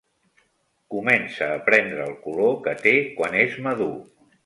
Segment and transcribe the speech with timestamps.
[0.95, 3.97] Comença a prendre el color que té quan és madur.